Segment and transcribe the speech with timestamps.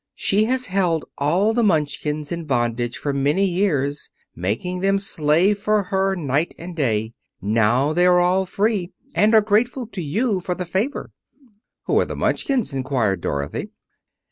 [0.15, 5.83] "She has held all the Munchkins in bondage for many years, making them slave for
[5.83, 7.13] her night and day.
[7.39, 11.11] Now they are all set free, and are grateful to you for the favor."
[11.83, 13.69] "Who are the Munchkins?" inquired Dorothy.